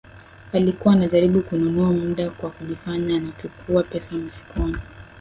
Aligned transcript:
Alikuwa 0.53 0.93
anajaribu 0.93 1.41
kununua 1.41 1.91
muda 1.93 2.29
kwa 2.29 2.49
kujifanya 2.49 3.15
anapekua 3.17 3.83
pesa 3.83 4.15
mifukoni 4.15 4.77